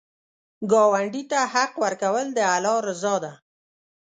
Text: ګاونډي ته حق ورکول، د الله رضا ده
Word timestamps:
ګاونډي 0.71 1.23
ته 1.31 1.39
حق 1.53 1.73
ورکول، 1.83 2.27
د 2.33 2.39
الله 2.53 2.75
رضا 2.87 3.15
ده 3.23 3.33